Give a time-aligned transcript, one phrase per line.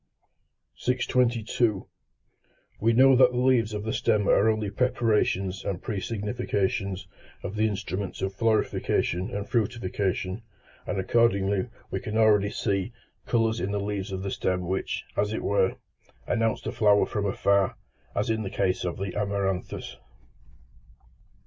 [0.77, 1.85] 622.
[2.79, 7.01] We know that the leaves of the stem are only preparations and pre significations
[7.43, 10.41] of the instruments of florification and fructification,
[10.87, 12.91] and accordingly we can already see
[13.27, 15.75] colours in the leaves of the stem which, as it were,
[16.25, 17.75] announce the flower from afar,
[18.15, 19.97] as is the case in the amaranthus.